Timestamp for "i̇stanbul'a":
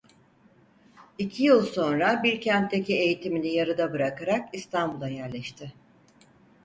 4.53-5.07